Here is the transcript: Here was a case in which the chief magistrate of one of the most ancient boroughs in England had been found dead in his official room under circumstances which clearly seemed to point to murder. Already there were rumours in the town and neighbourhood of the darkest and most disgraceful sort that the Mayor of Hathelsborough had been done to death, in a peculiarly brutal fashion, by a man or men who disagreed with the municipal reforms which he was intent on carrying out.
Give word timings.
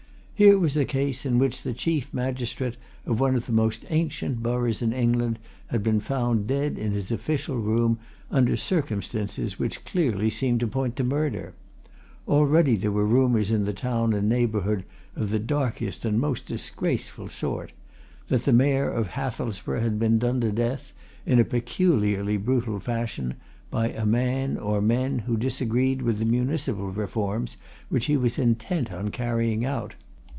Here 0.33 0.57
was 0.57 0.75
a 0.75 0.85
case 0.85 1.23
in 1.23 1.37
which 1.37 1.61
the 1.61 1.71
chief 1.71 2.11
magistrate 2.11 2.75
of 3.05 3.19
one 3.19 3.35
of 3.35 3.45
the 3.45 3.51
most 3.51 3.85
ancient 3.91 4.41
boroughs 4.41 4.81
in 4.81 4.91
England 4.91 5.37
had 5.67 5.83
been 5.83 5.99
found 5.99 6.47
dead 6.47 6.79
in 6.79 6.93
his 6.93 7.11
official 7.11 7.57
room 7.59 7.99
under 8.31 8.57
circumstances 8.57 9.59
which 9.59 9.85
clearly 9.85 10.31
seemed 10.31 10.59
to 10.61 10.67
point 10.67 10.95
to 10.95 11.03
murder. 11.03 11.53
Already 12.27 12.75
there 12.75 12.89
were 12.91 13.05
rumours 13.05 13.51
in 13.51 13.65
the 13.65 13.71
town 13.71 14.13
and 14.13 14.27
neighbourhood 14.29 14.83
of 15.15 15.29
the 15.29 15.37
darkest 15.37 16.05
and 16.05 16.19
most 16.19 16.47
disgraceful 16.47 17.27
sort 17.27 17.71
that 18.27 18.41
the 18.45 18.51
Mayor 18.51 18.89
of 18.89 19.09
Hathelsborough 19.09 19.81
had 19.81 19.99
been 19.99 20.17
done 20.17 20.41
to 20.41 20.51
death, 20.51 20.91
in 21.23 21.37
a 21.37 21.45
peculiarly 21.45 22.37
brutal 22.37 22.79
fashion, 22.79 23.35
by 23.69 23.89
a 23.89 24.07
man 24.07 24.57
or 24.57 24.81
men 24.81 25.19
who 25.19 25.37
disagreed 25.37 26.01
with 26.01 26.17
the 26.17 26.25
municipal 26.25 26.89
reforms 26.89 27.57
which 27.89 28.07
he 28.07 28.17
was 28.17 28.39
intent 28.39 28.91
on 28.91 29.11
carrying 29.11 29.63
out. 29.63 29.93